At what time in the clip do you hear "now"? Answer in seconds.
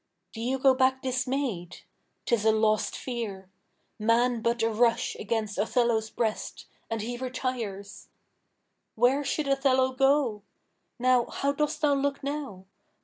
10.97-11.25, 12.23-12.65